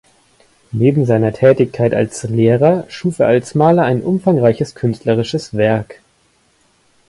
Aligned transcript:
Neben 0.71 1.05
seiner 1.05 1.31
Tätigkeit 1.31 1.93
als 1.93 2.23
Lehrer 2.23 2.85
schuf 2.89 3.19
er 3.19 3.27
als 3.27 3.53
Maler 3.53 3.83
ein 3.83 4.01
umfangreiches 4.01 4.73
künstlerisches 4.73 5.55
Werk. 5.55 6.01